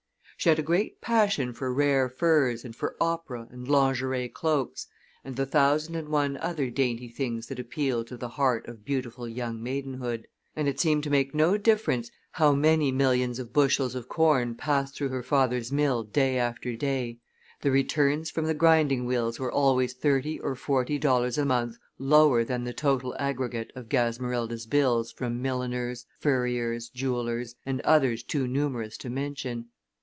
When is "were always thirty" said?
19.39-20.39